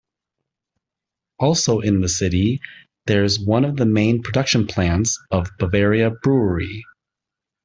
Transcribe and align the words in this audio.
Also 1.37 1.79
in 1.81 2.01
the 2.01 2.09
city, 2.09 2.59
there's 3.05 3.37
one 3.39 3.63
of 3.63 3.75
the 3.77 3.85
main 3.85 4.23
production 4.23 4.65
plants 4.65 5.21
of 5.29 5.45
Bavaria 5.59 6.09
Brewery. 6.09 6.83